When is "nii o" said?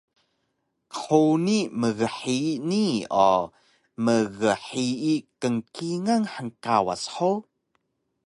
2.69-3.29